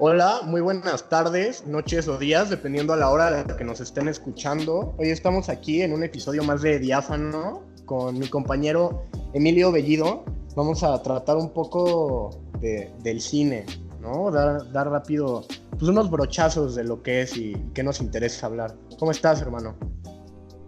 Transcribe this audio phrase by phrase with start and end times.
[0.00, 4.06] Hola, muy buenas tardes, noches o días, dependiendo a la hora de que nos estén
[4.06, 4.94] escuchando.
[4.96, 9.02] Hoy estamos aquí en un episodio más de Diáfano con mi compañero
[9.34, 10.24] Emilio Bellido.
[10.54, 12.30] Vamos a tratar un poco
[12.60, 13.66] del cine,
[14.00, 14.30] ¿no?
[14.30, 18.76] Dar, dar rápido pues, unos brochazos de lo que es y qué nos interesa hablar.
[19.00, 19.76] ¿Cómo estás, hermano?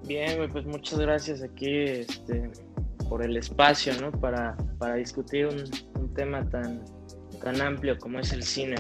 [0.09, 2.51] Bien, pues muchas gracias aquí este,
[3.09, 4.11] por el espacio, ¿no?
[4.11, 5.63] Para, para discutir un,
[6.03, 6.85] un tema tan,
[7.41, 8.75] tan amplio como es el cine.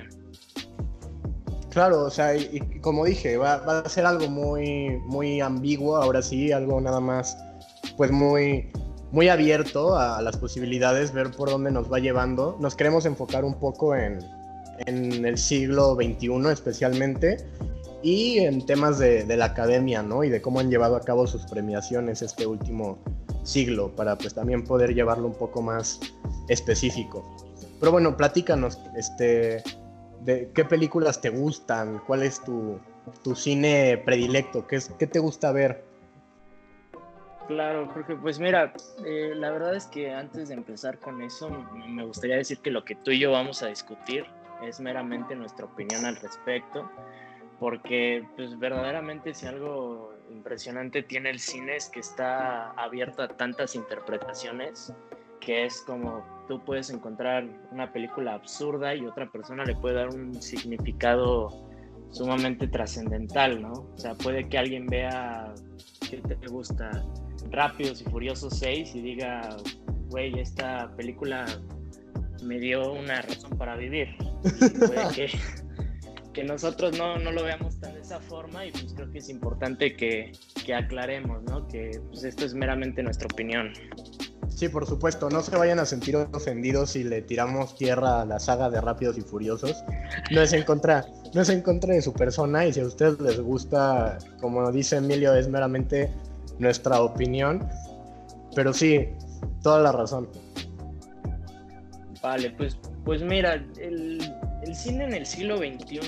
[1.70, 6.50] Claro, o sea, y, como dije, va, a ser algo muy, muy ambiguo, ahora sí,
[6.50, 7.36] algo nada más,
[7.96, 8.70] pues muy,
[9.12, 12.56] muy abierto a, las posibilidades, ver por dónde nos va llevando.
[12.60, 14.18] Nos queremos enfocar un poco en,
[14.86, 17.36] en el siglo XXI especialmente
[18.02, 20.24] y en temas de, la academia, ¿no?
[20.24, 22.98] Y de cómo han llevado a cabo sus premiaciones este último
[23.42, 26.00] siglo, para pues también poder llevarlo un poco más
[26.48, 27.24] específico.
[27.78, 29.62] Pero bueno, platícanos, este,
[30.20, 32.80] de qué películas te gustan, cuál es tu,
[33.34, 35.84] cine predilecto, ¿Qué, ¿qué, te gusta ver.
[37.48, 38.72] Claro, Jorge, pues mira,
[39.04, 41.50] eh, la verdad es que antes de empezar con eso,
[41.88, 44.24] me gustaría decir que lo que tú y yo vamos a discutir
[44.62, 46.88] es meramente nuestra opinión al respecto,
[47.58, 53.74] porque pues verdaderamente si algo impresionante tiene el cine es que está abierto a tantas
[53.74, 54.92] interpretaciones,
[55.40, 60.08] que es como tú puedes encontrar una película absurda y otra persona le puede dar
[60.08, 61.48] un significado
[62.10, 63.72] sumamente trascendental, ¿no?
[63.72, 65.54] O sea, puede que alguien vea
[66.08, 66.90] que te gusta
[67.50, 69.56] Rápidos y Furiosos 6 y diga,
[70.08, 71.46] güey, esta película
[72.42, 74.08] me dio una razón para vivir.
[74.42, 75.30] puede que,
[76.32, 79.28] que nosotros no, no, lo veamos tan de esa forma y pues creo que es
[79.28, 80.32] importante que,
[80.64, 81.66] que aclaremos, ¿no?
[81.68, 83.72] Que pues esto es meramente nuestra opinión.
[84.60, 88.38] Sí, por supuesto, no se vayan a sentir ofendidos si le tiramos tierra a la
[88.38, 89.82] saga de Rápidos y Furiosos.
[90.32, 93.40] No es en contra, no es en de su persona y si a ustedes les
[93.40, 96.12] gusta, como dice Emilio, es meramente
[96.58, 97.66] nuestra opinión.
[98.54, 99.08] Pero sí,
[99.62, 100.28] toda la razón.
[102.22, 104.20] Vale, pues, pues mira, el,
[104.62, 106.00] el cine en el siglo XXI,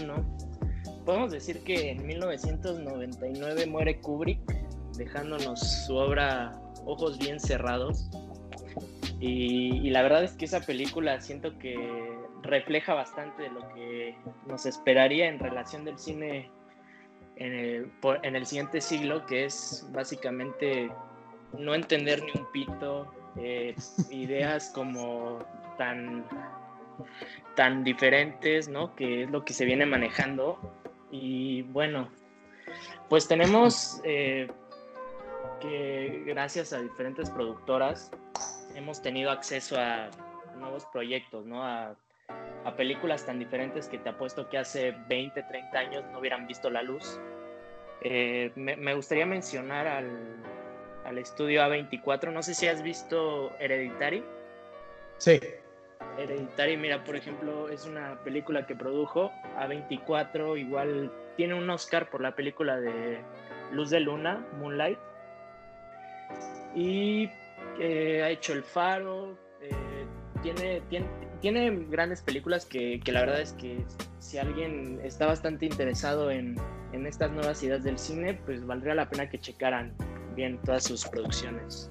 [1.06, 4.40] podemos decir que en 1999 muere Kubrick,
[4.98, 8.10] dejándonos su obra Ojos bien cerrados,
[9.24, 11.78] y, la verdad es que esa película siento que
[12.42, 14.16] refleja bastante de lo que
[14.48, 16.50] nos esperaría en relación del cine
[17.36, 17.90] en el,
[18.24, 20.90] en el siguiente siglo, que es básicamente
[21.56, 23.76] no entender ni un pito, eh,
[24.10, 25.38] ideas como
[25.78, 26.24] tan,
[27.54, 28.96] tan diferentes, ¿no?
[28.96, 30.58] Que es lo que se viene manejando.
[31.12, 32.08] Y bueno,
[33.08, 34.50] pues tenemos eh,
[35.60, 38.10] que gracias a diferentes productoras
[38.74, 40.10] hemos tenido acceso a
[40.56, 41.64] nuevos proyectos, ¿no?
[41.64, 41.96] A,
[42.76, 46.82] películas tan diferentes que te apuesto que hace 20, 30 años no hubieran visto la
[46.82, 47.20] luz.
[48.00, 50.08] Eh, me, gustaría mencionar al,
[51.04, 52.32] al, estudio A24.
[52.32, 54.24] No sé si has visto Hereditary.
[55.18, 55.40] Sí.
[56.18, 60.58] Hereditary, mira, por ejemplo, es una película que produjo A24.
[60.58, 63.20] Igual tiene un Oscar por la película de
[63.72, 64.98] Luz de Luna, Moonlight.
[66.74, 67.28] Y
[67.80, 70.06] ha hecho El Faro, eh,
[70.42, 70.82] tiene,
[71.40, 73.84] tiene, grandes películas que, la verdad es que
[74.18, 76.56] si alguien está bastante interesado en,
[76.92, 79.92] en, estas nuevas ideas del cine, pues valdría la pena que checaran
[80.34, 81.90] bien todas sus producciones.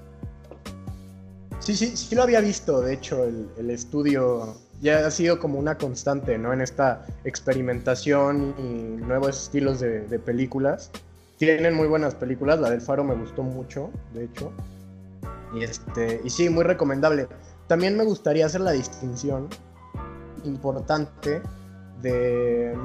[1.59, 5.77] Sí, sí, sí lo había visto, de hecho, el, estudio ya ha sido como una
[5.77, 6.53] constante, ¿no?
[6.53, 10.89] En esta experimentación y nuevos estilos de películas.
[11.37, 14.51] Tienen muy buenas películas, la del Faro me gustó mucho, de hecho.
[15.53, 17.27] Y, este, y sí, muy recomendable.
[17.67, 19.47] También me gustaría hacer la distinción
[20.43, 21.41] importante
[22.01, 22.75] de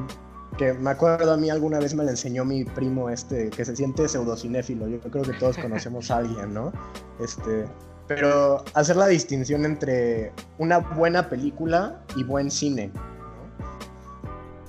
[0.56, 3.76] que me acuerdo a mí alguna vez me la enseñó mi primo este que se
[3.76, 4.88] siente pseudocinéfilo.
[4.88, 6.72] Yo creo que todos conocemos a alguien, ¿no?
[7.20, 7.66] Este,
[8.06, 12.90] pero hacer la distinción entre una buena película y buen cine.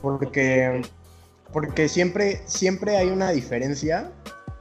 [0.01, 0.81] Porque
[1.53, 4.11] porque siempre siempre hay una diferencia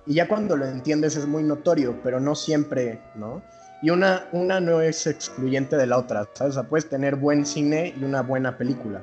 [0.07, 3.43] y ya cuando lo entiendes es muy notorio, pero no siempre, ¿no?
[3.83, 6.53] Y una, una no es excluyente de la otra, ¿sabes?
[6.57, 9.03] O sea, puedes tener buen cine y una buena película,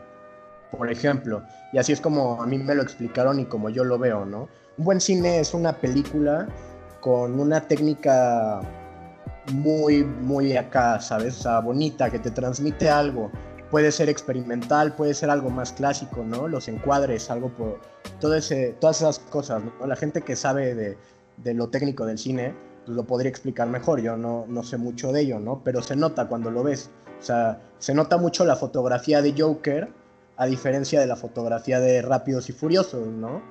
[0.72, 1.44] por ejemplo.
[1.74, 4.50] Y así es como a mí me lo explicaron y como yo lo veo, ¿no?
[4.78, 6.48] Un buen cine es una película
[7.02, 8.62] con una técnica
[9.52, 11.40] muy, muy acá, ¿sabes?
[11.40, 13.30] O sea, bonita, que te transmite algo.
[13.74, 16.48] Puede ser experimental, puede ser algo más clásico, ¿no?
[16.48, 17.82] Los encuadres, algo por,
[18.20, 19.64] todo ese, todas esas cosas.
[19.84, 20.96] La gente que sabe de,
[21.38, 22.54] de, lo técnico del cine
[22.86, 24.00] pues lo podría explicar mejor.
[24.00, 25.64] Yo no, no sé mucho de ello, ¿no?
[25.64, 26.92] Pero se nota cuando lo ves.
[27.20, 29.90] O sea, se nota mucho la fotografía de Joker
[30.38, 33.42] a diferencia de la fotografía de Rápidos y Furiosos, ¿no?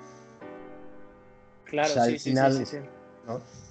[1.64, 2.76] Claro, sí, sí, sí, sí,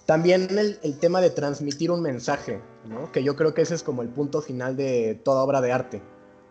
[0.05, 2.59] También el, el, tema de transmitir un mensaje,
[2.89, 3.09] ¿no?
[3.13, 6.01] Que yo creo que ese es como el punto final de toda obra de arte.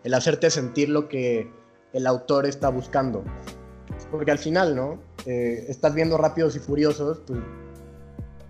[0.03, 1.51] El hacerte sentir lo que
[1.93, 3.23] el autor está buscando.
[4.09, 4.99] Porque al final, ¿no?
[5.25, 7.39] Eh, estás viendo Rápidos y Furiosos, pues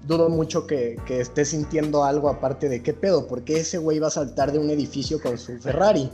[0.07, 4.07] dudo mucho que, que estés sintiendo algo aparte de qué pedo, porque ese güey va
[4.07, 6.09] a saltar de un edificio con su Ferrari,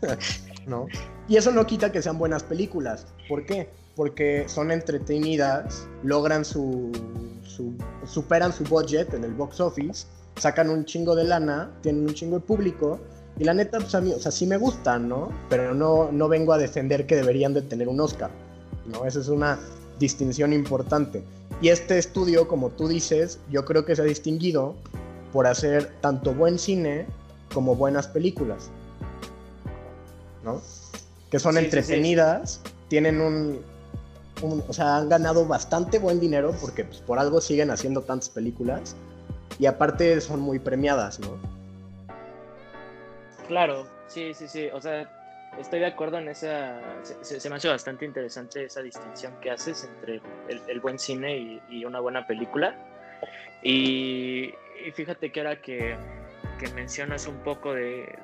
[0.66, 0.86] ¿no?
[1.28, 3.06] Y eso no quita que sean buenas películas.
[3.28, 3.68] ¿Por qué?
[3.96, 6.90] Porque son entretenidas, logran su,
[7.42, 7.74] su
[8.06, 10.06] superan su budget en el box office,
[10.36, 13.00] sacan un chingo de lana, tienen un chingo de público
[13.42, 15.28] y la neta, pues a mí, o sea, sí me gustan, ¿no?
[15.50, 18.30] Pero no, no vengo a defender que deberían de tener un Oscar,
[18.86, 19.04] ¿no?
[19.04, 19.58] Esa es una
[19.98, 21.24] distinción importante.
[21.60, 24.76] Y este estudio, como tú dices, yo creo que se ha distinguido
[25.32, 27.04] por hacer tanto buen cine
[27.52, 28.70] como buenas películas,
[30.44, 30.62] ¿no?
[31.28, 33.60] Que son entretenidas, tienen un,
[34.68, 38.94] o sea, han ganado bastante buen dinero porque pues, por algo siguen haciendo tantas películas
[39.58, 41.51] y aparte son muy premiadas, ¿no?
[43.52, 44.68] Claro, sí, sí, sí.
[44.72, 45.06] O sea,
[45.58, 46.80] estoy de acuerdo en esa.
[47.20, 52.00] Se, me hace bastante interesante esa distinción que haces entre el, buen cine y, una
[52.00, 52.74] buena película.
[53.62, 54.54] Y,
[54.94, 55.98] fíjate que ahora que,
[56.74, 58.18] mencionas un poco de,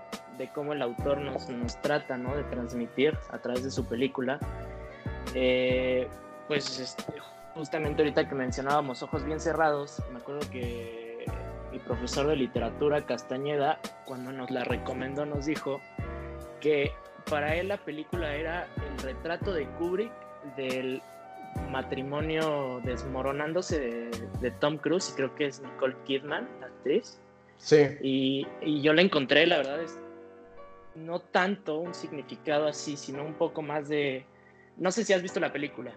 [0.55, 2.35] cómo el autor nos, nos trata ¿no?
[2.35, 4.39] de transmitir a través de su película,
[5.35, 6.09] eh,
[6.47, 7.03] pues este,
[7.53, 11.08] justamente ahorita que mencionábamos Ojos Bien Cerrados, me acuerdo que
[11.73, 15.81] mi profesor de literatura Castañeda, cuando nos la recomendó, nos dijo
[16.61, 16.93] que
[17.29, 20.13] para él la película era el retrato de Kubrick
[20.57, 21.03] del
[21.71, 24.11] matrimonio desmoronándose
[24.41, 27.19] de, Tom Cruise y creo que es Nicole Kidman, la actriz.
[27.59, 27.87] Sí.
[28.03, 29.99] Y, y, yo la encontré, la verdad es
[30.95, 34.25] no tanto un significado así, sino un poco más de...
[34.77, 35.93] No sé si has visto la película.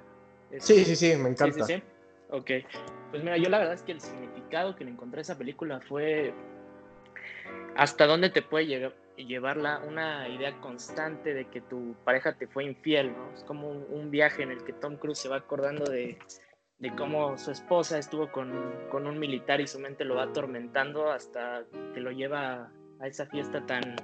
[0.59, 1.65] sí, sí, sí, me encanta.
[1.65, 1.83] Sí, sí, sí.
[2.31, 2.49] Ok.
[3.11, 5.81] Pues mira, yo la verdad es que el significado que le encontré a esa película
[5.81, 6.33] fue
[7.75, 12.65] hasta dónde te puede llegar, llevar una idea constante de que tu pareja te fue
[12.65, 13.33] infiel, ¿no?
[13.33, 16.17] Es como un, viaje en el que Tom Cruise se va acordando de,
[16.97, 18.51] cómo su esposa estuvo con,
[18.93, 21.63] un militar y su mente lo va atormentando hasta
[21.93, 23.95] que lo lleva a esa fiesta tan,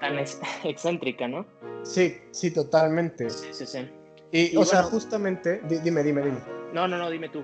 [0.00, 0.18] tan
[0.64, 1.46] excéntrica, ¿no?
[1.82, 3.30] Sí, sí, totalmente.
[3.30, 3.88] Sí, sí, sí.
[4.30, 6.57] Y, o sea, justamente, dime, dime, dime.
[6.72, 7.42] No, no, no, dime tú.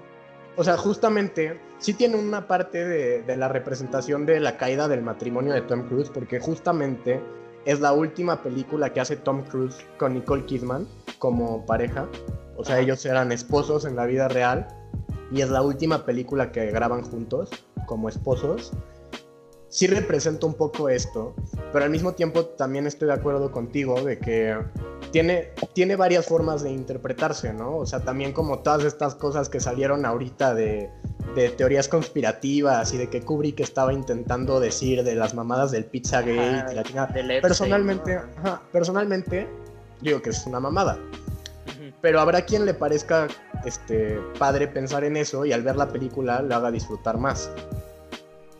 [0.57, 5.53] O sea, justamente, sí tiene una parte de, la representación de la caída del matrimonio
[5.53, 7.21] de Tom Cruise, porque justamente
[7.65, 10.87] es la última película que hace Tom Cruise con Nicole Kidman
[11.19, 12.07] como pareja.
[12.57, 14.69] O sea, ellos eran esposos en la vida real
[15.33, 17.51] y es la última película que graban juntos
[17.87, 18.73] como esposos.
[19.75, 21.35] Sí representa un poco esto,
[21.73, 24.57] pero al mismo tiempo también estoy de acuerdo contigo de que
[25.11, 27.79] tiene, tiene varias formas de interpretarse, ¿no?
[27.79, 30.91] O sea, también como todas estas cosas que salieron ahorita de,
[31.35, 36.71] de teorías conspirativas y de que Kubrick estaba intentando decir de las mamadas del Pizzagate
[36.71, 37.13] y la chingada.
[37.43, 38.21] Personalmente,
[38.71, 39.49] personalmente,
[40.01, 41.01] digo que es una mamada.
[42.01, 43.27] Pero habrá quien le parezca
[43.65, 47.51] este, padre pensar en eso y al ver la película le haga disfrutar más.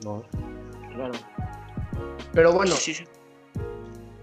[0.03, 0.25] ¿No?
[1.11, 1.25] Claro.
[2.33, 2.75] Pero bueno,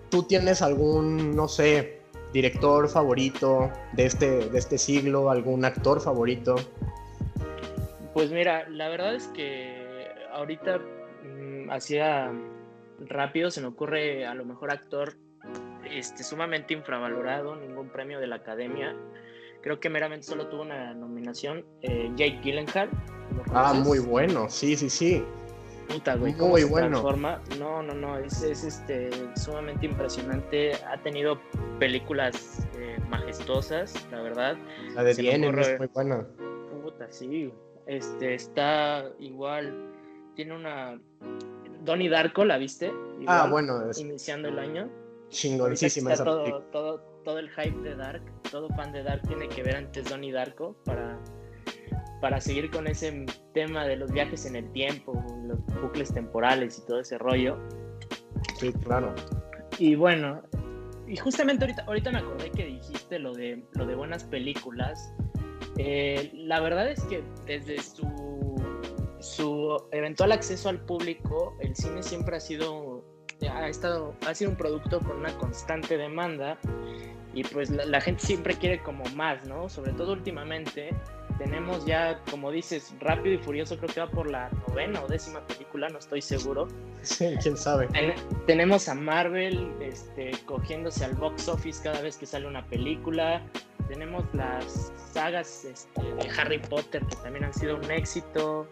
[0.09, 2.01] tú tienes algún, no sé,
[2.33, 6.55] director favorito de este, de este siglo, algún actor favorito.
[8.13, 12.31] Pues mira, la verdad es que ahorita mm, hacía
[12.99, 15.15] rápido se me ocurre a lo mejor actor
[15.89, 18.95] este, sumamente infravalorado, ningún premio de la academia.
[19.61, 22.89] Creo que meramente solo tuvo una nominación, eh, Jake Gyllenhaal.
[23.53, 25.23] Ah, muy bueno, sí, sí, sí.
[25.93, 27.01] Puta, güey, muy bueno.
[27.59, 30.73] No, no, no, es, es, este, sumamente impresionante.
[30.85, 31.39] Ha tenido
[31.79, 34.57] películas eh, majestuosas, la verdad.
[34.95, 36.27] La de Diane es muy buena.
[36.83, 37.53] Puta, sí.
[37.85, 39.91] Este, está igual,
[40.35, 40.99] tiene una...
[41.83, 42.93] Donnie Darko, ¿la viste?
[43.27, 43.81] ah, bueno.
[43.97, 44.89] Iniciando el año.
[45.29, 48.21] Chingoncísima esa todo, todo, todo el hype de Dark,
[48.51, 51.17] todo fan de Dark tiene que ver antes Donnie Darko para
[52.21, 55.13] para seguir con ese tema de los viajes en el tiempo,
[55.43, 57.57] los bucles temporales y todo ese rollo.
[58.57, 59.13] Sí, claro.
[59.79, 60.41] Y bueno,
[61.07, 65.11] y justamente ahorita, ahorita me acordé que dijiste lo de, lo de buenas películas.
[65.77, 68.55] Eh, la verdad es que desde su,
[69.19, 73.03] su eventual acceso al público, el cine siempre ha sido,
[73.51, 76.59] ha, estado, ha sido un producto con una constante demanda
[77.33, 79.69] Y pues la, gente siempre quiere como más, ¿no?
[79.69, 80.93] Sobre todo últimamente
[81.37, 85.45] tenemos ya, como dices, Rápido y Furioso, creo que va por la novena o décima
[85.47, 86.67] película, no estoy seguro.
[87.01, 87.87] Sí, quién sabe.
[88.45, 93.41] tenemos a Marvel este, cogiéndose al box office cada vez que sale una película.
[93.87, 98.67] Tenemos las sagas este, de Harry Potter que también han sido un éxito.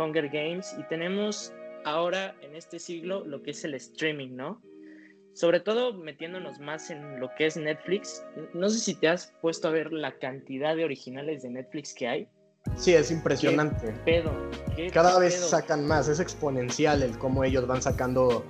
[0.00, 0.74] Hunger Games.
[0.78, 1.52] Y tenemos
[1.84, 4.60] ahora en este siglo lo que es el streaming, ¿no?
[5.34, 8.24] Sobre todo metiéndonos más en lo que es Netflix.
[8.52, 12.08] No sé si te has puesto a ver la cantidad de originales de Netflix que
[12.08, 12.28] hay.
[12.76, 13.92] Sí, es impresionante.
[14.04, 14.32] pedo?
[14.92, 18.44] Cada vez sacan más, es exponencial el cómo ellos van sacando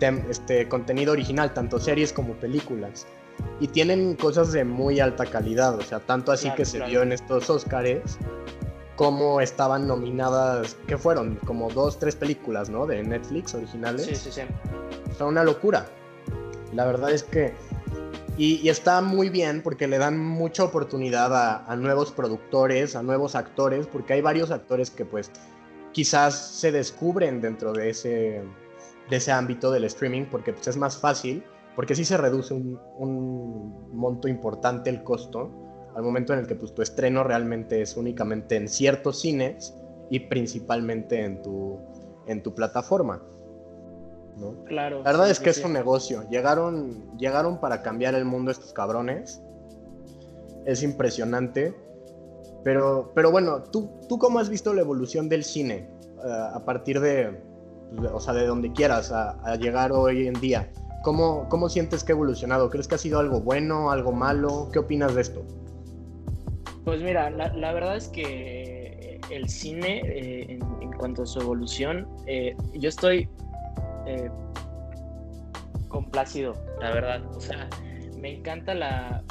[0.00, 3.06] este contenido original, tanto series como películas.
[3.60, 7.12] Y tienen cosas de muy alta calidad, o sea, tanto así que se vio en
[7.12, 8.18] estos Oscars,
[8.96, 12.86] como estaban nominadas, que fueron como dos, tres películas, ¿no?
[12.86, 14.06] De Netflix originales.
[14.06, 14.40] Sí, sí, sí.
[15.10, 15.86] O sea, una locura.
[16.72, 17.54] La verdad es que...
[18.38, 23.86] Y, está muy bien porque le dan mucha oportunidad a, nuevos productores, a nuevos actores,
[23.86, 25.30] porque hay varios actores que pues
[25.92, 28.42] quizás se descubren dentro de ese,
[29.08, 31.42] de ese ámbito del streaming porque pues, es más fácil,
[31.74, 35.50] porque sí se reduce un, un, monto importante el costo
[35.96, 39.74] al momento en el que pues, tu estreno realmente es únicamente en ciertos cines
[40.10, 41.78] y principalmente en tu,
[42.26, 43.22] en tu plataforma.
[44.66, 44.98] Claro.
[44.98, 46.28] La verdad es que es un negocio.
[46.30, 49.42] Llegaron, llegaron para cambiar el mundo estos cabrones.
[50.66, 51.74] Es impresionante.
[52.64, 55.88] Pero, pero bueno, ¿tú, ¿tú cómo has visto la evolución del cine?
[56.24, 57.40] Eh, a partir de,
[57.96, 60.70] pues, o sea, de donde quieras, a, llegar hoy en día.
[61.02, 62.68] ¿Cómo, ¿Cómo sientes que ha evolucionado?
[62.70, 64.68] ¿Crees que ha sido algo bueno, algo malo?
[64.72, 65.44] ¿Qué opinas de esto?
[66.84, 72.56] Pues mira, la, verdad es que el cine, eh, en, cuanto a su evolución, eh,
[72.74, 73.28] yo estoy
[74.06, 74.30] eh,
[75.88, 77.22] complacido, la verdad.
[77.34, 77.68] O sea,
[78.18, 79.22] me encanta la,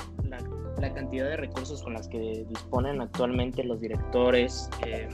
[0.80, 5.10] la, cantidad de recursos con las que disponen actualmente los directores eh,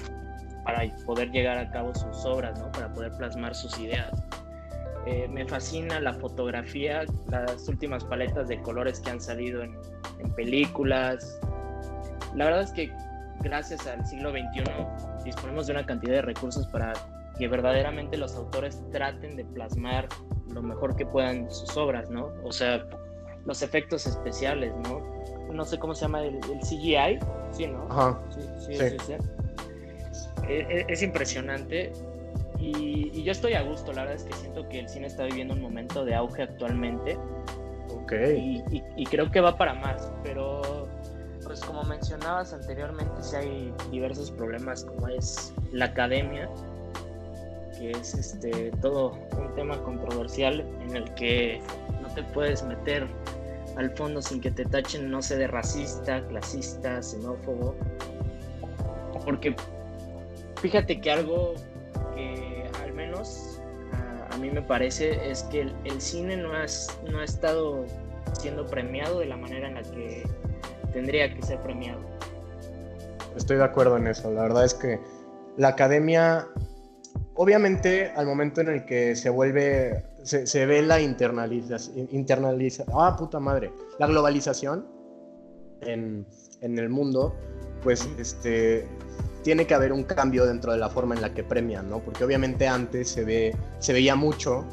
[0.66, 2.72] para poder llegar a cabo sus obras, ¿no?
[2.72, 4.12] Para poder plasmar sus ideas.
[5.06, 9.76] Eh, me fascina la fotografía, las últimas paletas de colores que han salido en,
[10.20, 11.40] en películas.
[12.36, 12.92] La verdad es que
[13.42, 14.64] gracias al siglo XXI
[15.24, 16.94] disponemos de una cantidad de recursos para
[17.42, 20.08] que verdaderamente los autores traten de plasmar
[20.54, 22.30] lo mejor que puedan sus obras, ¿no?
[22.44, 22.88] O sea,
[23.46, 25.02] los efectos especiales, ¿no?
[25.52, 27.18] No sé cómo se llama el, CGI,
[27.52, 27.88] sí, ¿no?
[27.90, 28.22] Ajá.
[28.30, 28.98] Sí, sí, sí.
[29.08, 29.14] sí
[30.48, 31.92] e, e, es, impresionante
[32.60, 35.56] y, yo estoy a gusto, la verdad es que siento que el cine está viviendo
[35.56, 37.18] un momento de auge actualmente.
[38.04, 38.14] Ok.
[38.38, 40.88] Y, y creo que va para más, pero
[41.44, 46.48] pues como mencionabas anteriormente, sí hay diversos problemas como es la academia
[47.82, 51.60] que es este, todo un tema controversial en el que
[52.00, 53.08] no te puedes meter
[53.76, 57.76] al fondo sin que te tachen, no sé, de racista, clasista, xenófobo.
[59.26, 59.56] Porque
[60.62, 61.56] fíjate que algo
[62.14, 63.60] que al menos
[64.30, 67.86] a, mí me parece es que el, cine no, no ha estado
[68.34, 70.24] siendo premiado de la manera en la que
[70.94, 72.00] tendría que ser premiado.
[73.36, 74.30] Estoy de acuerdo en eso.
[74.32, 75.00] La verdad es que
[75.58, 76.48] la academia
[77.42, 83.40] obviamente al momento en el que se vuelve, se, ve la internalización, internaliza, ah, puta
[83.40, 84.86] madre, la globalización
[85.82, 86.28] en,
[86.62, 87.36] el mundo,
[87.82, 88.88] pues este,
[89.42, 91.98] tiene que haber un cambio dentro de la forma en la que premian, ¿no?
[91.98, 94.64] Porque obviamente antes se, ve, se veía mucho,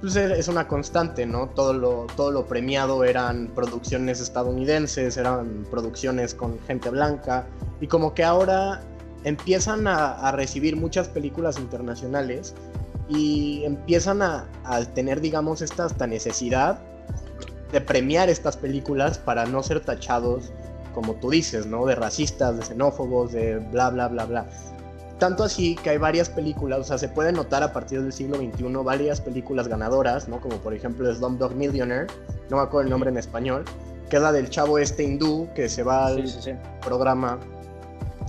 [0.00, 1.50] pues es una constante, ¿no?
[1.50, 7.46] Todo lo, todo lo premiado eran producciones estadounidenses, eran producciones con gente blanca,
[7.80, 8.82] y como que ahora
[9.24, 12.54] empiezan a, recibir muchas películas internacionales
[13.08, 14.46] y empiezan a,
[14.94, 16.78] tener, digamos, esta hasta necesidad
[17.70, 20.52] de premiar estas películas para no ser tachados,
[20.94, 21.86] como tú dices, ¿no?
[21.86, 24.46] De racistas, de xenófobos, de bla, bla, bla, bla.
[25.18, 28.36] Tanto así que hay varias películas, o sea, se puede notar a partir del siglo
[28.36, 30.40] XXI varias películas ganadoras, ¿no?
[30.40, 32.08] Como por ejemplo Slumdog Millionaire,
[32.50, 33.64] no me acuerdo el nombre en español,
[34.10, 36.24] que es la del chavo este hindú que se va al
[36.84, 37.38] programa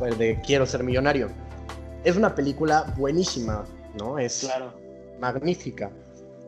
[0.01, 1.29] el de Quiero ser millonario.
[2.03, 3.63] Es una película buenísima,
[3.97, 4.17] ¿no?
[4.19, 4.50] Es
[5.19, 5.91] magnífica.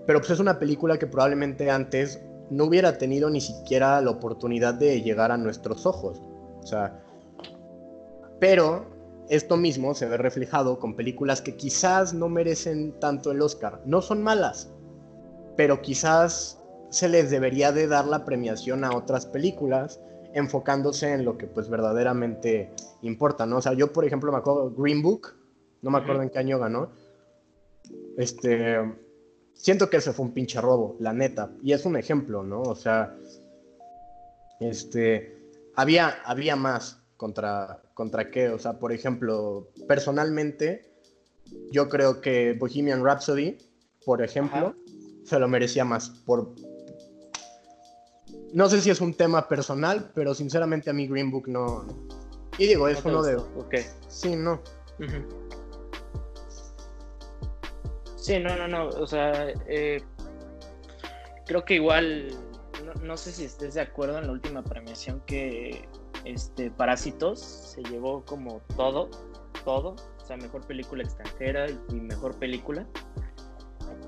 [0.05, 4.73] Pero pues es una película que probablemente antes no hubiera tenido ni siquiera la oportunidad
[4.73, 6.21] de llegar a nuestros ojos.
[6.61, 7.01] O sea,
[8.39, 8.85] pero
[9.29, 13.81] esto mismo se ve reflejado con películas que quizás no merecen tanto el Oscar.
[13.85, 14.69] No son malas,
[15.55, 19.99] pero quizás se les debería de dar la premiación a otras películas
[20.35, 23.57] enfocándose en lo que pues verdaderamente importa, ¿no?
[23.57, 25.33] O sea, yo por ejemplo me acuerdo Green Book,
[25.81, 26.89] no me acuerdo en qué año ganó.
[28.17, 28.77] Este,
[29.53, 32.61] siento que ese fue un pinche robo, la neta, y es un ejemplo, ¿no?
[32.61, 33.15] O sea,
[34.59, 35.37] este,
[35.75, 38.49] había, había más contra, contra qué.
[38.49, 40.91] O sea, por ejemplo, personalmente,
[41.71, 43.57] yo creo que Bohemian Rhapsody,
[44.05, 44.75] por ejemplo,
[45.23, 46.09] se lo merecía más.
[46.09, 46.53] Por...
[48.55, 51.85] No sé si es un tema personal, pero sinceramente a mí Green Book no.
[52.57, 53.35] Y digo, es uno de.
[53.35, 53.75] Ok.
[54.07, 54.61] Sí, no.
[58.15, 58.87] Sí, no, no, no.
[58.87, 60.01] O sea, eh,
[61.45, 62.29] creo que igual.
[63.03, 65.89] No, sé si estés de acuerdo en la última premiación que
[66.23, 69.09] este Parásitos se llevó como todo,
[69.65, 69.97] todo.
[70.21, 72.87] O sea, mejor película extranjera y mejor película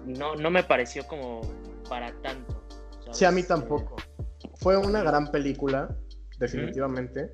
[0.05, 1.41] no, no me pareció como
[1.89, 2.63] para tanto.
[3.11, 3.97] Sí, a mí tampoco.
[4.67, 5.95] Fue una gran película,
[6.39, 7.31] definitivamente.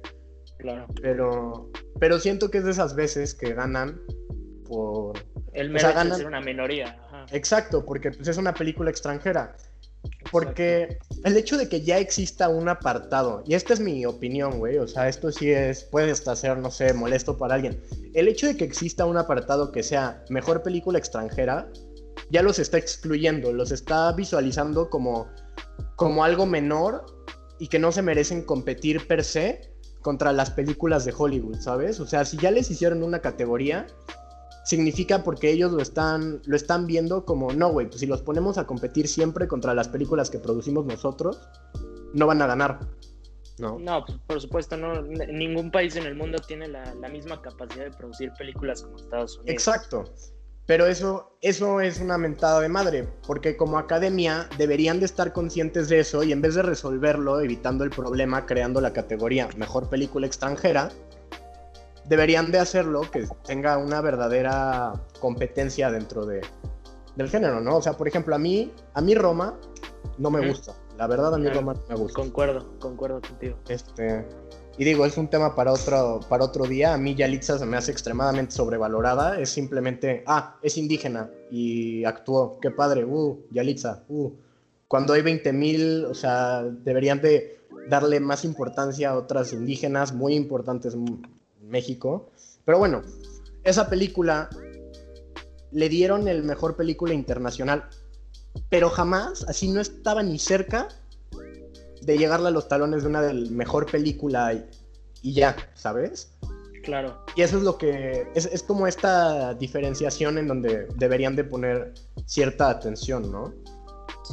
[0.59, 0.85] Claro.
[1.01, 3.99] Pero, pero siento que es de esas veces que ganan
[4.67, 5.17] por...
[5.51, 6.95] El mero de ser una minoría.
[7.31, 9.55] Exacto, porque pues, es una película extranjera.
[10.31, 14.77] Porque el hecho de que ya exista un apartado, y esta es mi opinión, güey,
[14.77, 17.81] o sea, esto sí es, puede hasta ser, no sé, molesto para alguien.
[18.13, 21.67] El hecho de que exista un apartado que sea mejor película extranjera,
[22.29, 25.31] ya los está excluyendo, los está visualizando como,
[25.95, 27.12] como algo menor
[27.63, 32.01] y que no se merecen competir per se contra las películas de Hollywood, ¿sabes?
[32.01, 33.87] O sea, si ya les hicieron una categoría,
[34.65, 38.57] significa porque ellos lo están, lo están viendo como, no, güey, pues si los ponemos
[38.57, 41.39] a competir siempre contra las películas que producimos nosotros,
[42.13, 42.81] no van a ganar.
[43.59, 47.41] No, no pues, por supuesto, no, ningún país en el mundo tiene la, la misma
[47.41, 49.53] capacidad de producir películas como Estados Unidos.
[49.53, 50.03] Exacto.
[50.65, 55.89] Pero eso, eso es una mentada de madre, porque como academia deberían de estar conscientes
[55.89, 60.25] de eso y en vez de resolverlo, evitando el problema, creando la categoría mejor película
[60.25, 60.89] extranjera,
[62.05, 66.41] deberían de hacerlo que tenga una verdadera competencia dentro de,
[67.15, 67.77] del género, ¿no?
[67.77, 69.59] O sea, por ejemplo, a mí, a mí Roma
[70.17, 70.73] no me gusta.
[70.97, 72.21] La verdad, a mí Roma no me gusta.
[72.21, 73.57] Concuerdo, concuerdo contigo.
[73.67, 74.25] Este,
[74.77, 76.93] y digo, es un tema para otro, para otro día.
[76.93, 79.39] A mí Yalitza se me hace extremadamente sobrevalorada.
[79.39, 82.59] Es simplemente, ah, es indígena y actuó.
[82.59, 84.31] Qué padre, uh, Yalitza, uh.
[84.87, 90.95] Cuando hay 20.000, o sea, deberían de darle más importancia a otras indígenas muy importantes
[90.95, 91.21] en
[91.61, 92.31] México.
[92.65, 93.03] Pero bueno,
[93.63, 94.49] esa película
[95.71, 97.89] le dieron el mejor película internacional,
[98.69, 100.87] pero jamás, así no estaba ni cerca
[102.05, 104.53] de llegarle a los talones de una del mejor película
[105.21, 106.35] y, ya, ¿sabes?
[106.83, 107.23] Claro.
[107.35, 108.27] Y eso es lo que.
[108.35, 111.93] Es, como esta diferenciación en donde deberían de poner
[112.25, 113.53] cierta atención, ¿no?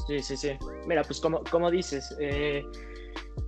[0.07, 0.51] Sí, sí, sí.
[0.87, 2.65] Mira, pues como, como dices, eh,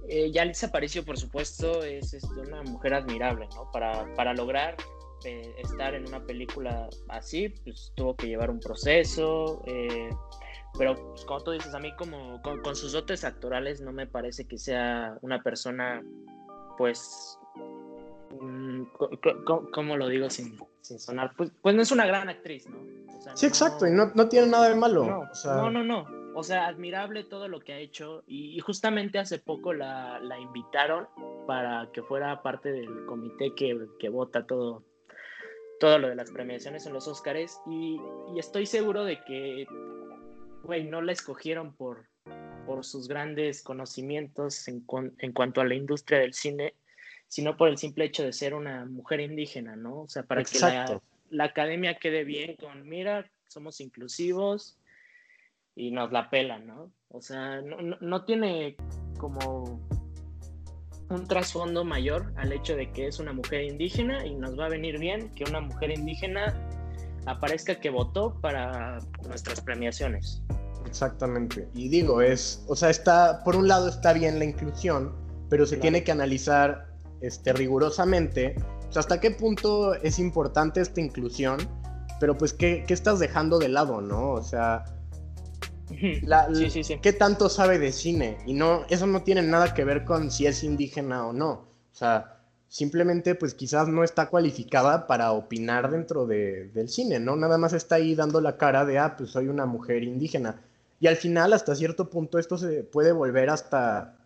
[0.08, 3.70] eh, Yalitza Aparicio, por supuesto, es este, una mujer admirable, ¿no?
[3.72, 4.76] Para, para lograr
[5.24, 9.62] eh, estar en una película así, pues tuvo que llevar un proceso.
[10.78, 14.46] Pero pues, como tú dices, a mí como con, sus dotes actorales no me parece
[14.46, 16.02] que sea una persona,
[16.78, 17.38] pues,
[18.40, 18.84] mm,
[19.72, 21.34] ¿cómo lo digo sin, sin sonar?
[21.36, 22.78] Pues, pues, no es una gran actriz, ¿no?
[23.34, 25.04] sí, exacto, y no, no, tiene nada de malo.
[25.44, 29.74] No, no, no, O sea, admirable todo lo que ha hecho y, justamente hace poco
[29.74, 31.06] la, la, invitaron
[31.46, 34.82] para que fuera parte del comité que, que vota todo,
[35.78, 38.00] todo lo de las premiaciones en los Oscars y,
[38.34, 39.66] y estoy seguro de que
[40.62, 42.06] güey, no la escogieron por,
[42.66, 44.84] por sus grandes conocimientos en,
[45.18, 46.74] en, cuanto a la industria del cine,
[47.28, 50.02] sino por el simple hecho de ser una mujer indígena, ¿no?
[50.02, 50.58] O sea, para que
[51.30, 54.78] la, academia quede bien con, mira, somos inclusivos
[55.74, 56.92] y nos la pelan, ¿no?
[57.08, 58.76] O sea, no, no tiene
[59.18, 59.80] como
[61.08, 64.70] un trasfondo mayor al hecho de que es una mujer indígena y nos va a
[64.70, 66.54] venir bien que una mujer indígena
[67.26, 70.42] aparezca que votó para nuestras premiaciones.
[70.86, 71.68] Exactamente.
[71.74, 75.14] Y digo, es, o sea, está, por un lado está bien la inclusión,
[75.48, 76.88] pero se tiene que analizar
[77.20, 78.56] este, rigurosamente
[78.98, 81.58] hasta qué punto es importante esta inclusión,
[82.20, 84.32] pero pues qué, qué estás dejando de lado, ¿no?
[84.32, 84.84] O sea,
[85.88, 86.98] sí, sí, sí.
[87.00, 88.38] ¿qué tanto sabe de cine?
[88.46, 91.50] Y no, eso no tiene nada que ver con si es indígena o no.
[91.50, 92.41] O sea,
[92.72, 97.36] simplemente pues quizás no está cualificada para opinar dentro de, del cine, ¿no?
[97.36, 100.58] Nada más está ahí dando la cara de, ah, pues soy una mujer indígena.
[100.98, 104.16] Y al final, hasta cierto punto, esto se puede volver hasta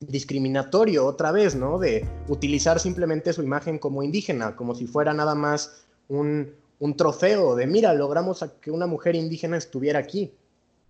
[0.00, 1.78] discriminatorio otra vez, ¿no?
[1.78, 7.54] De utilizar simplemente su imagen como indígena, como si fuera nada más un, un trofeo
[7.54, 10.32] de, mira, logramos que una mujer indígena estuviera aquí.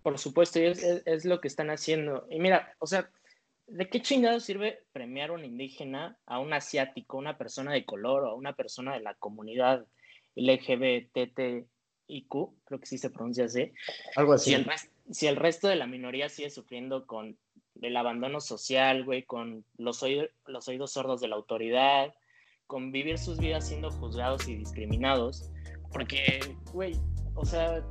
[0.03, 2.27] Por supuesto, y es, es lo que están haciendo.
[2.31, 3.11] Y mira, o sea,
[3.66, 7.85] ¿de qué chingado sirve premiar a un indígena, a un asiático, a una persona de
[7.85, 9.87] color o a una persona de la comunidad
[10.37, 11.66] LGBTIQ?
[12.64, 13.72] Creo que sí se pronuncia así.
[14.16, 14.50] Algo así.
[14.50, 14.66] Si el,
[15.11, 17.38] si el resto de la minoría sigue sufriendo con
[17.81, 20.05] el abandono social, güey, con los,
[20.46, 22.14] los oídos sordos de la autoridad,
[22.66, 25.50] con vivir sus vidas siendo juzgados y discriminados.
[25.92, 26.40] Porque,
[26.72, 26.94] güey,
[27.35, 27.85] o sea,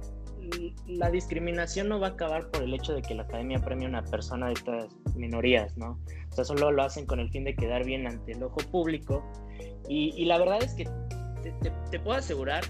[0.87, 3.89] la discriminación no va a acabar por el hecho de que la academia premie a
[3.89, 5.99] una persona de estas minorías, ¿no?
[6.29, 9.23] O sea, solo lo hacen con el fin de quedar bien ante el ojo público.
[9.87, 10.87] Y, la verdad es que
[11.91, 12.63] te, puedo asegurar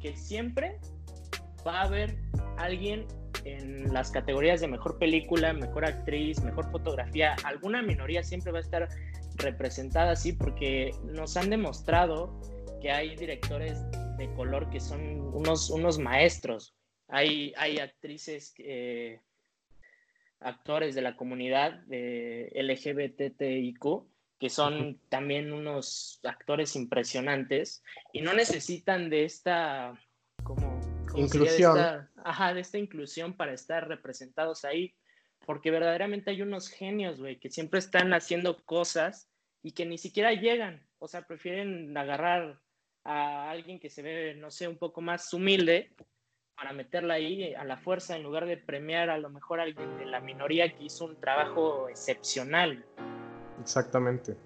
[0.00, 0.78] que siempre
[1.66, 2.18] va a haber
[2.58, 3.06] alguien
[3.44, 8.60] en las categorías de mejor película, mejor actriz, mejor fotografía, alguna minoría siempre va a
[8.60, 8.88] estar
[9.36, 12.38] representada así porque nos han demostrado
[12.80, 13.82] que hay directores
[14.18, 15.00] de color que son
[15.34, 16.74] unos, unos maestros.
[17.14, 19.20] Hay, hay actrices, eh,
[20.40, 29.10] actores de la comunidad de LGBTIQ que son también unos actores impresionantes y no necesitan
[29.10, 29.94] de esta
[30.42, 30.80] como,
[31.14, 31.74] inclusión.
[31.74, 34.94] De esta, ajá, de esta inclusión para estar representados ahí,
[35.44, 39.28] porque verdaderamente hay unos genios, güey, que siempre están haciendo cosas
[39.62, 42.58] y que ni siquiera llegan, o sea, prefieren agarrar
[43.04, 45.94] a alguien que se ve, no sé, un poco más humilde
[46.62, 49.98] para meterla ahí a la fuerza en lugar de premiar a lo mejor a alguien
[49.98, 52.84] de la minoría que hizo un trabajo excepcional.
[53.60, 54.36] Exactamente.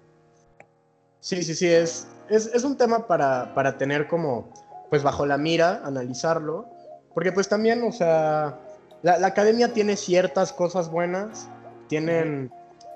[1.19, 4.51] Sí, sí, sí, es, es, un tema para, para, tener como,
[4.89, 6.65] pues bajo la mira, analizarlo,
[7.13, 8.61] porque pues también, o sea,
[9.03, 11.51] la, la academia tiene ciertas cosas buenas,
[11.87, 12.51] tienen,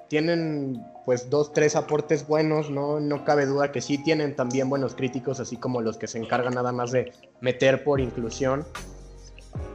[0.08, 3.00] tienen pues dos, tres aportes buenos, ¿no?
[3.00, 6.56] No cabe duda que sí tienen también buenos críticos, así como los que se encargan
[6.56, 8.66] nada más de meter por inclusión.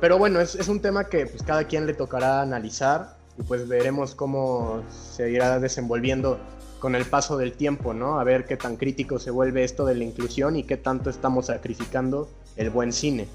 [0.00, 3.68] Pero bueno, es, es un tema que pues cada quien le tocará analizar y pues
[3.68, 6.38] veremos cómo se irá desenvolviendo
[6.78, 8.20] con el paso del tiempo, ¿no?
[8.20, 11.46] A ver qué tan crítico se vuelve esto de la inclusión y qué tanto estamos
[11.46, 13.28] sacrificando el buen cine.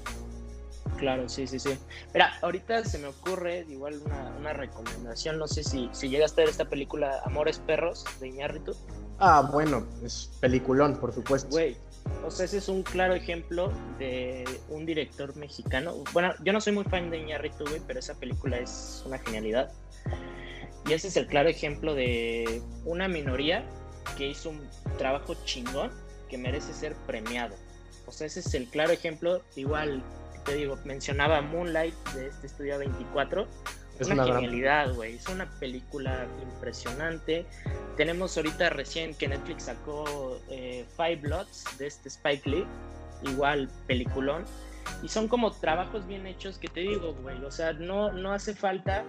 [0.96, 1.76] Claro, sí, sí, sí.
[2.14, 4.00] Mira, ahorita se me ocurre igual
[4.38, 8.74] una, recomendación, no sé si, si llegaste a ver esta película Amores Perros de Iñárritu.
[9.18, 11.48] Ah, bueno, es peliculón, por supuesto.
[11.50, 11.76] Güey,
[12.24, 15.94] o sea, ese es un claro ejemplo de un director mexicano.
[16.12, 19.72] Bueno, yo no soy muy fan de Iñárritu, pero esa película es una genialidad.
[20.86, 23.64] Y ese es el claro ejemplo de una minoría
[24.16, 24.60] que hizo un
[24.98, 25.90] trabajo chingón
[26.28, 27.54] que merece ser premiado.
[28.06, 29.42] O sea, ese es el claro ejemplo.
[29.56, 30.02] Igual
[30.44, 33.46] te digo, mencionaba Moonlight de este estudio 24.
[34.02, 35.16] Es una, genialidad, güey.
[35.16, 37.46] Es una película impresionante.
[37.96, 42.66] Tenemos ahorita recién que Netflix sacó eh, Five Bloods de este Spike Lee.
[43.22, 44.44] Igual, peliculón.
[45.02, 47.42] Y son como trabajos bien hechos que te digo, güey.
[47.44, 49.04] O sea, no, no hace falta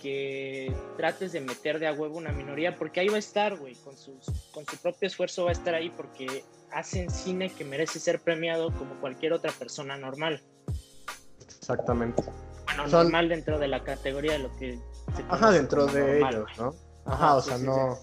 [0.00, 3.74] que trates de meter de a huevo una minoría, porque ahí va a estar, güey,
[3.74, 3.94] con,
[4.52, 8.72] con su propio esfuerzo va a estar ahí porque hacen cine que merece ser premiado
[8.72, 10.42] como cualquier otra persona normal.
[11.46, 12.22] Exactamente.
[12.90, 14.78] Normal dentro de la categoría de lo que...
[15.28, 16.74] Ajá, dentro de ellos, ¿no?
[17.06, 17.98] Ajá, o sea, no...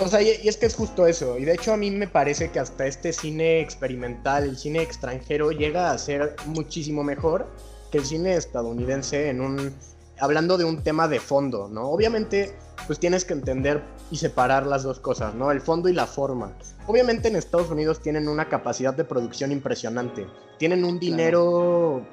[0.00, 1.38] O sea, y, es que es justo eso.
[1.38, 5.52] Y de hecho a mí me parece que hasta este cine experimental, el cine extranjero,
[5.52, 7.46] llega a ser muchísimo mejor
[7.92, 9.74] que el cine estadounidense en un...
[10.20, 11.90] Hablando de un tema de fondo, ¿no?
[11.90, 12.54] Obviamente,
[12.86, 15.50] pues tienes que entender y separar las dos cosas, ¿no?
[15.50, 16.52] El fondo y la forma.
[16.86, 20.26] Obviamente en Estados Unidos tienen una capacidad de producción impresionante.
[20.58, 22.06] Tienen un dinero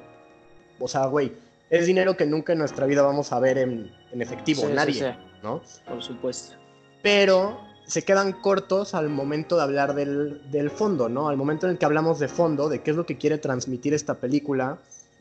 [0.82, 1.32] o sea, güey,
[1.70, 5.62] es dinero que nunca en nuestra vida vamos a ver en, efectivo, nadie, ¿no?
[5.86, 6.56] Por supuesto.
[7.02, 11.28] Pero se quedan cortos al momento de hablar del, del, fondo, ¿no?
[11.28, 13.94] Al momento en el que hablamos de fondo, de qué es lo que quiere transmitir
[13.94, 14.78] esta película,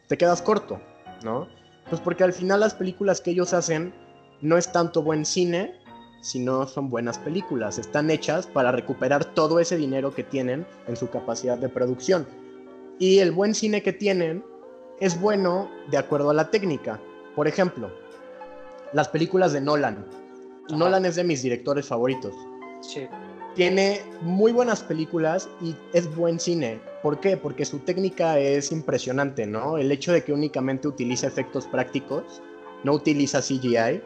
[0.07, 0.81] te quedas corto,
[1.23, 1.47] ¿no?
[1.89, 3.93] Pues porque al final las películas que ellos hacen
[4.41, 5.75] no es tanto buen cine,
[6.21, 7.77] sino son buenas películas.
[7.77, 12.27] Están hechas para recuperar todo ese dinero que tienen en su capacidad de producción.
[12.99, 14.43] Y el buen cine que tienen
[15.01, 17.01] es bueno de acuerdo a la técnica.
[17.35, 17.91] Por ejemplo,
[18.93, 20.05] las películas de Nolan.
[20.69, 22.33] Nolan es de mis directores favoritos.
[22.81, 23.07] Sí.
[23.55, 26.79] Tiene muy buenas películas y es buen cine.
[27.01, 27.35] ¿Por qué?
[27.35, 29.77] Porque su técnica es impresionante, ¿no?
[29.77, 32.41] El hecho de que únicamente utiliza efectos prácticos,
[32.83, 34.01] no utiliza CGI,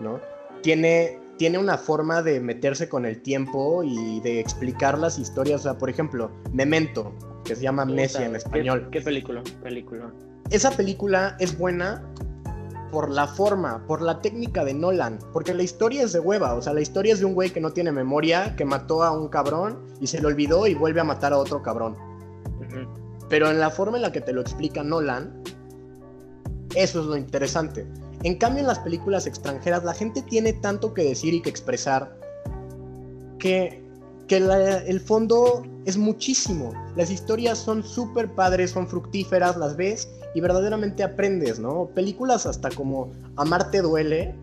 [0.00, 0.20] ¿no?
[0.62, 5.60] Tiene, tiene una forma de meterse con el tiempo y de explicar las historias.
[5.60, 7.14] O sea, por ejemplo, Memento,
[7.46, 8.88] que se llama Amnesia en español.
[8.90, 9.42] ¿Qué, película?
[9.62, 10.12] Película.
[10.50, 12.02] Esa película es buena
[12.90, 16.62] por la forma, por la técnica de Nolan, porque la historia es de hueva, o
[16.62, 19.28] sea, la historia es de un güey que no tiene memoria, que mató a un
[19.28, 21.96] cabrón y se le olvidó y vuelve a matar a otro cabrón.
[23.28, 25.42] Pero en la forma en la que te lo explica Nolan,
[26.74, 27.86] eso es lo interesante.
[28.22, 32.18] En cambio, en las películas extranjeras, la gente tiene tanto que decir y que expresar
[33.38, 33.85] que,
[34.26, 36.72] que el fondo es muchísimo.
[36.96, 41.90] Las historias son súper padres, son fructíferas, las ves y verdaderamente aprendes, ¿no?
[41.94, 44.34] Películas hasta como Amarte duele,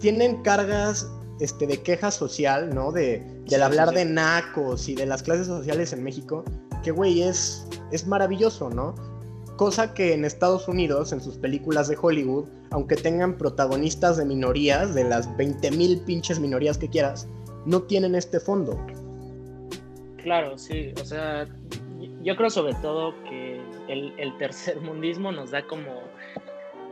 [0.00, 1.08] tienen cargas
[1.40, 2.92] este, de queja social, ¿no?
[2.92, 6.44] De, del hablar de nacos y de las clases sociales en México,
[6.82, 8.94] que, güey, es, es maravilloso, ¿no?
[9.56, 14.94] Cosa que en Estados Unidos, en sus películas de Hollywood, aunque tengan protagonistas de minorías,
[14.94, 17.28] de las 20.000 pinches minorías que quieras,
[17.66, 18.78] no tienen este fondo.
[20.18, 21.46] Claro, sí, o sea,
[22.22, 26.02] yo creo sobre todo que el, el tercer mundismo nos da como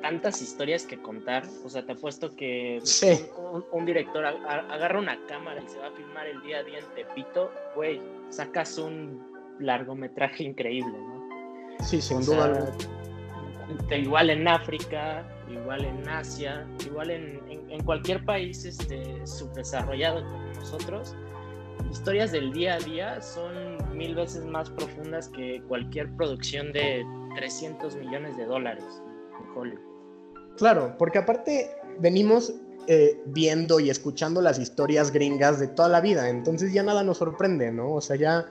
[0.01, 1.45] tantas historias que contar.
[1.65, 2.83] O sea, te apuesto que
[3.73, 6.87] un, director agarra una cámara y se va a filmar el día a día en
[6.95, 9.23] Tepito, güey, sacas un
[9.59, 11.29] largometraje increíble, ¿no?
[11.85, 12.73] Sí, sin duda.
[13.91, 20.25] igual en África, igual en Asia, igual en, en, cualquier país este, subdesarrollado
[20.61, 21.17] nosotros,
[21.91, 23.53] historias del día a día son
[23.97, 27.05] mil veces más profundas que cualquier producción de
[27.37, 28.85] 300 millones de dólares
[29.41, 29.91] en Hollywood.
[30.57, 32.53] Claro, porque aparte venimos
[32.87, 37.19] eh, viendo y escuchando las historias gringas de toda la vida, entonces ya nada nos
[37.19, 37.95] sorprende, ¿no?
[37.95, 38.47] O sea, ya,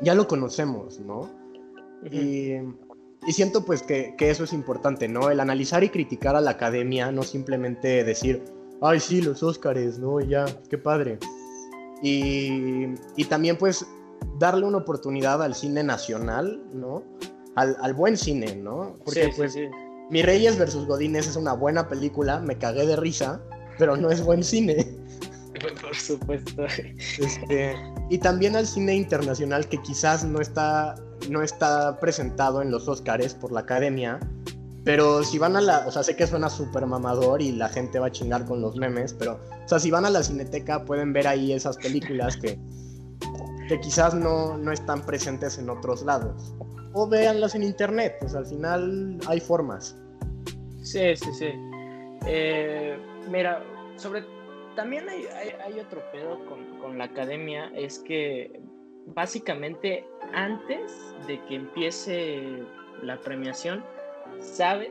[0.00, 1.30] ya lo conocemos, ¿no?
[2.10, 2.56] y,
[3.32, 5.30] siento pues que, eso es importante, ¿no?
[5.30, 8.42] El analizar y criticar a la academia, no simplemente decir,
[8.82, 10.20] ay, sí, los Óscares, ¿no?
[10.20, 11.18] Ya, qué padre.
[12.02, 13.86] Y, y también pues
[14.38, 17.02] darle una oportunidad al cine nacional, ¿no?
[17.54, 18.94] Al, al buen cine, ¿no?
[19.04, 19.52] Porque sí, pues...
[19.52, 19.68] Sí,
[20.10, 23.40] mi Reyes versus Godines es una buena película, me cagué de risa,
[23.78, 24.86] pero no es buen cine.
[25.80, 26.66] Por supuesto.
[26.66, 27.74] Este,
[28.10, 30.96] y también al cine internacional que quizás no está,
[31.30, 34.20] no está presentado en los Oscars por la academia,
[34.84, 37.98] pero si van a la, o sea, sé que suena súper mamador y la gente
[37.98, 41.12] va a chingar con los memes, pero, o sea, si van a la cineteca pueden
[41.12, 42.58] ver ahí esas películas que,
[43.68, 46.54] que quizás no, no están presentes en otros lados.
[46.94, 49.96] O véanlas en internet, pues al final hay formas.
[50.82, 51.48] Sí, sí, sí.
[52.26, 52.98] Eh,
[53.30, 53.62] mira,
[53.96, 54.24] sobre
[54.74, 55.26] también hay,
[55.64, 58.60] hay, otro pedo con, la academia, es que
[59.06, 60.92] básicamente antes
[61.26, 62.62] de que empiece
[63.02, 63.84] la premiación,
[64.42, 64.90] sabes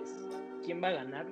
[0.65, 1.25] quién va a ganar,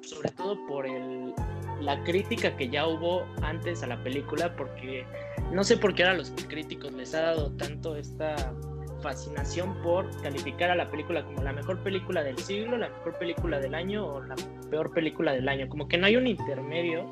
[0.00, 1.34] sobre todo por el,
[1.80, 5.04] la crítica que ya hubo antes a la película, porque
[5.52, 8.54] no sé por qué ahora los críticos les ha dado tanto esta
[9.02, 13.60] fascinación por calificar a la película como la mejor película del siglo, la mejor película
[13.60, 14.34] del año o la
[14.70, 15.68] peor película del año.
[15.68, 17.06] Como que no hay un intermedio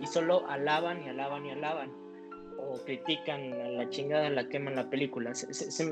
[0.00, 1.90] y solo alaban y alaban y alaban.
[2.58, 5.32] O critican a la chingada, la queman la película.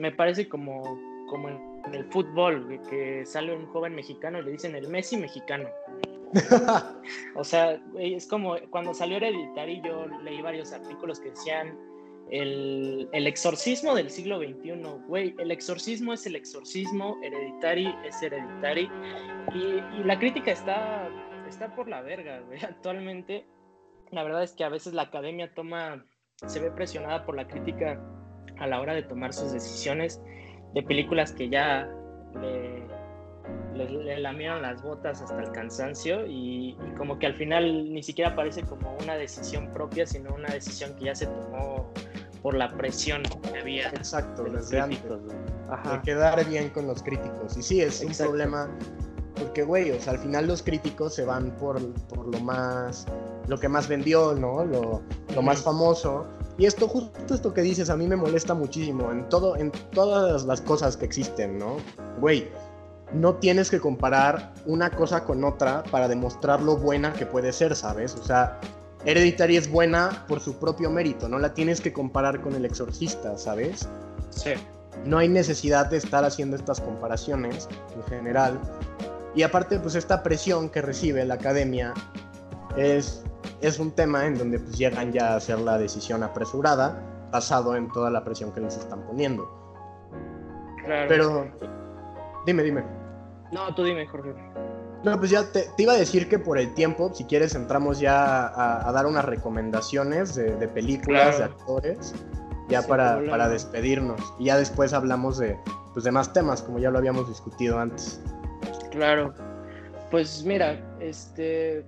[0.01, 4.75] Me parece como, como en, el fútbol, que sale un joven mexicano y le dicen
[4.75, 5.69] el Messi mexicano.
[7.37, 11.79] o sea, es como cuando salió Hereditary, yo leí varios artículos que decían
[12.31, 14.73] el, exorcismo del siglo XXI,
[15.07, 18.91] güey, el exorcismo es el exorcismo, hereditary es hereditary,
[19.55, 21.09] y, la crítica está,
[21.47, 23.47] está por la verga, güey, actualmente.
[24.11, 26.05] La verdad es que a veces la academia toma,
[26.47, 28.01] se ve presionada por la crítica
[28.59, 30.21] a la hora de tomar sus decisiones
[30.75, 31.89] de películas que ya
[32.41, 32.83] le,
[33.75, 38.35] le, lamieron las botas hasta el cansancio y, y, como que al final ni siquiera
[38.35, 41.91] parece como una decisión propia, sino una decisión que ya se tomó
[42.45, 43.89] por la presión que había.
[43.89, 47.57] Exacto, los críticos, De quedar bien con los críticos.
[47.57, 48.69] Y sí, es un problema.
[49.35, 53.07] Porque, güey, o sea, al final los críticos se van por, por lo más.
[53.49, 54.63] Lo que más vendió, ¿no?
[54.63, 55.03] Lo,
[55.35, 56.27] lo más famoso.
[56.57, 59.11] Y esto, justo esto que dices, a mí me molesta muchísimo.
[59.11, 61.77] En, todo, en todas las cosas que existen, ¿no?
[62.21, 62.49] Güey,
[63.13, 67.75] no tienes que comparar una cosa con otra para demostrar lo buena que puede ser,
[67.75, 68.15] ¿sabes?
[68.15, 68.61] O sea,
[69.05, 73.37] Hereditary es buena por su propio mérito, no la tienes que comparar con El Exorcista,
[73.37, 73.89] ¿sabes?
[74.31, 74.53] Sí.
[75.05, 78.59] No hay necesidad de estar haciendo estas comparaciones en general.
[79.35, 81.93] Y aparte, pues esta presión que recibe la academia
[82.77, 83.23] es,
[83.67, 87.01] es un tema en donde pues llegan ya a hacer la decisión apresurada,
[87.31, 89.49] basado en toda la presión que les están poniendo.
[90.85, 91.07] Claro.
[91.09, 91.47] Pero,
[92.47, 92.85] dime, dime.
[93.53, 94.35] No, tú dime, Jorge.
[95.05, 98.47] No, pues ya te, iba a decir que por el tiempo, si quieres, entramos ya
[98.87, 102.15] a, dar unas recomendaciones de, películas, de actores,
[102.69, 104.21] ya para, para, despedirnos.
[104.39, 105.59] Y ya después hablamos de,
[105.93, 108.19] pues, de más temas, como ya lo habíamos discutido antes.
[108.91, 109.35] Claro.
[110.11, 111.85] Pues mira, este.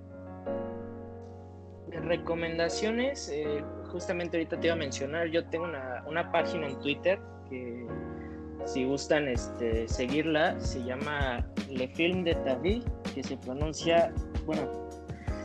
[1.91, 7.19] Recomendaciones, eh, justamente ahorita te iba a mencionar, yo tengo una, una página en Twitter
[7.49, 7.87] que
[8.65, 14.11] si gustan este, seguirla, se llama Le Film de Tavi, que se pronuncia,
[14.45, 14.69] bueno,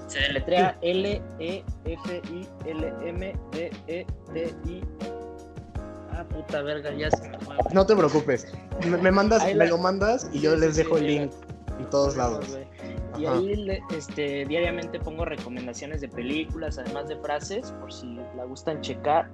[0.08, 1.64] se deletrea L-E-F-I-L-M-D-E-T-I.
[6.10, 7.56] Ah, puta verga, ya se me fue.
[7.72, 8.52] No te preocupes,
[8.84, 11.32] me, mandas, me lo mandas y yo les dejo el link
[11.78, 12.58] en todos lados.
[13.18, 18.80] Y ahí este, diariamente pongo recomendaciones de películas, además de frases, por si la gustan
[18.80, 19.30] checar.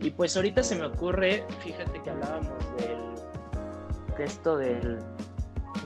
[0.00, 4.98] Y pues ahorita se me ocurre, fíjate que hablábamos del, de esto del,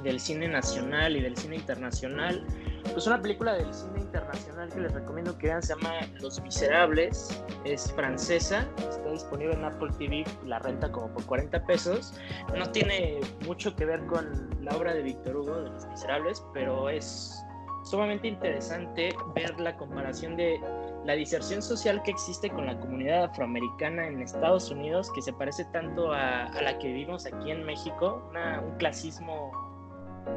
[0.06, 2.46] del cine nacional y del cine internacional.
[2.92, 7.42] Pues una película del cine internacional que les recomiendo que vean se llama Los Miserables,
[7.64, 12.14] es francesa, está disponible en Apple TV, la renta como por 40 pesos.
[12.56, 16.88] No tiene mucho que ver con la obra de Víctor Hugo de Los Miserables, pero
[16.88, 17.42] es
[17.82, 20.60] sumamente interesante ver la comparación de
[21.04, 25.64] la diserción social que existe con la comunidad afroamericana en Estados Unidos, que se parece
[25.66, 29.75] tanto a, la que vivimos aquí en México, un clasismo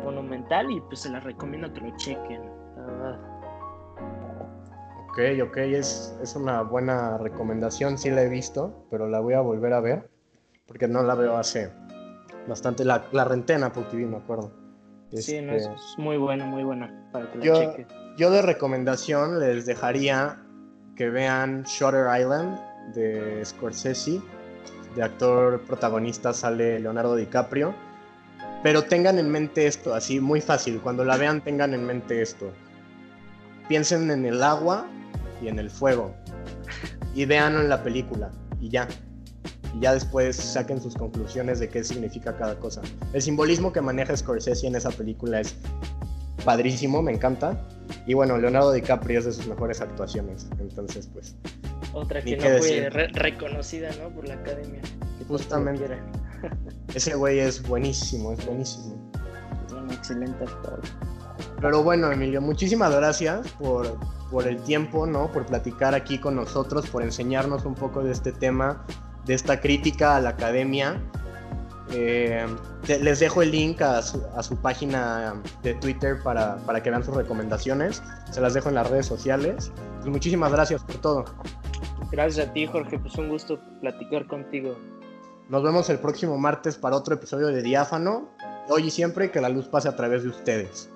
[0.04, 2.42] monumental y pues se las recomiendo que lo chequen.
[5.10, 9.42] Ok, ok, es, es una buena recomendación, sí la he visto, pero la voy a
[9.42, 10.10] volver a ver,
[10.68, 11.72] porque no la veo hace
[12.48, 14.52] bastante, la, la renté en Apple TV, me acuerdo.
[15.12, 17.88] Sí, no, es, este, muy buena, muy buena, para que yo, chequen.
[18.18, 20.40] Yo de recomendación les dejaría
[20.96, 22.60] que vean Shutter Island
[22.94, 24.22] de Scorsese,
[24.96, 27.74] de actor protagonista sale Leonardo DiCaprio
[28.64, 30.80] pero tengan en mente esto, así muy fácil.
[30.82, 32.52] Cuando la vean, tengan en mente esto.
[33.68, 34.86] Piensen en el agua
[35.42, 36.14] y en el fuego.
[37.16, 38.32] Y veanlo en la película.
[38.60, 38.88] Y ya.
[39.76, 42.82] Y ya después saquen sus conclusiones de qué significa cada cosa.
[43.14, 45.56] El simbolismo que maneja Scorsese en esa película es
[46.44, 47.66] padrísimo, me encanta.
[48.06, 50.48] Y bueno, Leonardo DiCaprio es de sus mejores actuaciones.
[50.60, 51.36] Entonces, pues.
[51.94, 54.10] Otra que no fue reconocida, ¿no?
[54.10, 54.82] Por la academia.
[55.28, 55.98] Justamente.
[56.94, 59.12] Ese güey es buenísimo, es buenísimo.
[59.72, 60.82] Un excelente actor.
[61.62, 63.98] Pero bueno, Emilio, muchísimas gracias por,
[64.32, 65.32] por el tiempo, ¿no?
[65.32, 68.86] Por platicar aquí con nosotros, por enseñarnos un poco de este tema,
[69.26, 71.02] de esta crítica a la academia.
[71.92, 72.46] Eh,
[72.88, 77.04] les dejo el link a su, a su página de Twitter para, para, que vean
[77.04, 78.04] sus recomendaciones.
[78.32, 79.72] Se las dejo en las redes sociales.
[79.98, 81.26] Pues muchísimas gracias por todo.
[82.12, 83.00] Gracias a ti, Jorge.
[83.00, 84.78] Pues un gusto platicar contigo.
[85.50, 88.30] Nos vemos el próximo martes para otro episodio de Diáfano.
[88.68, 90.92] Hoy y siempre que la luz pase a través de ustedes.